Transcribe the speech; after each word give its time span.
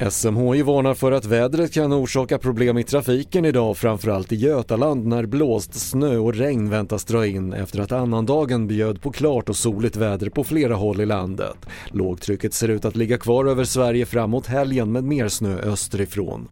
SMHI 0.00 0.62
varnar 0.62 0.94
för 0.94 1.12
att 1.12 1.24
vädret 1.24 1.72
kan 1.72 1.92
orsaka 1.92 2.38
problem 2.38 2.78
i 2.78 2.84
trafiken 2.84 3.44
idag, 3.44 3.76
framförallt 3.76 4.32
i 4.32 4.36
Götaland 4.36 5.06
när 5.06 5.26
blåst, 5.26 5.74
snö 5.74 6.16
och 6.16 6.34
regn 6.34 6.70
väntas 6.70 7.04
dra 7.04 7.26
in 7.26 7.52
efter 7.52 7.80
att 7.80 7.92
annandagen 7.92 8.66
bjöd 8.66 9.00
på 9.02 9.12
klart 9.12 9.48
och 9.48 9.56
soligt 9.56 9.96
väder 9.96 10.30
på 10.30 10.44
flera 10.44 10.74
håll 10.74 11.00
i 11.00 11.06
landet. 11.06 11.56
Lågtrycket 11.90 12.54
ser 12.54 12.68
ut 12.68 12.84
att 12.84 12.96
ligga 12.96 13.18
kvar 13.18 13.44
över 13.44 13.64
Sverige 13.64 14.06
framåt 14.06 14.46
helgen 14.46 14.92
med 14.92 15.04
mer 15.04 15.28
snö 15.28 15.58
österifrån. 15.58 16.48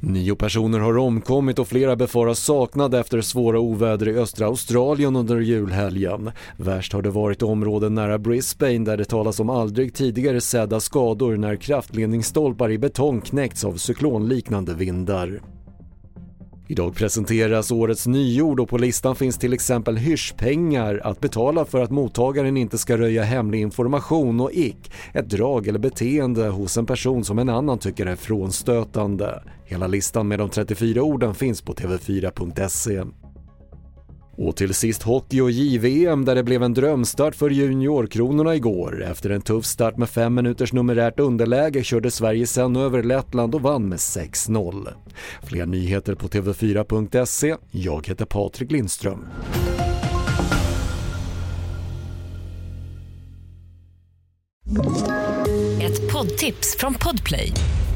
Nio 0.00 0.36
personer 0.36 0.78
har 0.78 0.98
omkommit 0.98 1.58
och 1.58 1.68
flera 1.68 1.96
befaras 1.96 2.38
saknade 2.38 2.98
efter 2.98 3.20
svåra 3.20 3.60
oväder 3.60 4.08
i 4.08 4.14
östra 4.18 4.46
Australien 4.46 5.16
under 5.16 5.40
julhelgen. 5.40 6.30
Värst 6.56 6.92
har 6.92 7.02
det 7.02 7.10
varit 7.10 7.42
i 7.42 7.44
områden 7.44 7.94
nära 7.94 8.18
Brisbane 8.18 8.78
där 8.78 8.96
det 8.96 9.04
talas 9.04 9.40
om 9.40 9.50
aldrig 9.50 9.94
tidigare 9.94 10.40
sedda 10.40 10.80
skador 10.80 11.36
när 11.36 11.56
kraftledningsstolpar 11.56 12.70
i 12.70 12.78
betong 12.78 13.20
knäckts 13.20 13.64
av 13.64 13.76
cyklonliknande 13.76 14.74
vindar. 14.74 15.40
Idag 16.70 16.94
presenteras 16.94 17.70
årets 17.70 18.06
nyord 18.06 18.60
och 18.60 18.68
på 18.68 18.78
listan 18.78 19.16
finns 19.16 19.38
till 19.38 19.52
exempel 19.52 19.96
hyrspengar, 19.96 21.00
att 21.04 21.20
betala 21.20 21.64
för 21.64 21.80
att 21.80 21.90
mottagaren 21.90 22.56
inte 22.56 22.78
ska 22.78 22.98
röja 22.98 23.22
hemlig 23.22 23.60
information 23.60 24.40
och 24.40 24.52
ick, 24.52 24.92
ett 25.12 25.30
drag 25.30 25.66
eller 25.66 25.78
beteende 25.78 26.48
hos 26.48 26.76
en 26.76 26.86
person 26.86 27.24
som 27.24 27.38
en 27.38 27.48
annan 27.48 27.78
tycker 27.78 28.06
är 28.06 28.16
frånstötande. 28.16 29.42
Hela 29.64 29.86
listan 29.86 30.28
med 30.28 30.38
de 30.38 30.50
34 30.50 31.02
orden 31.02 31.34
finns 31.34 31.62
på 31.62 31.74
tv4.se. 31.74 33.04
Och 34.40 34.56
till 34.56 34.74
sist 34.74 35.02
hockey 35.02 35.40
och 35.40 35.50
JVM 35.50 36.24
där 36.24 36.34
det 36.34 36.42
blev 36.42 36.62
en 36.62 36.74
drömstart 36.74 37.34
för 37.34 37.50
juniorkronorna 37.50 38.54
igår. 38.54 39.04
Efter 39.04 39.30
en 39.30 39.40
tuff 39.40 39.64
start 39.64 39.96
med 39.96 40.10
fem 40.10 40.34
minuters 40.34 40.72
numerärt 40.72 41.20
underläge 41.20 41.82
körde 41.84 42.10
Sverige 42.10 42.46
sen 42.46 42.76
över 42.76 43.02
Lettland 43.02 43.54
och 43.54 43.62
vann 43.62 43.88
med 43.88 43.98
6-0. 43.98 44.88
Fler 45.42 45.66
nyheter 45.66 46.14
på 46.14 46.28
tv4.se. 46.28 47.56
Jag 47.70 48.06
heter 48.06 48.24
Patrik 48.24 48.70
Lindström. 48.70 49.26
Ett 55.82 56.12
poddtips 56.12 56.76
från 56.78 56.94
Podplay. 56.94 57.52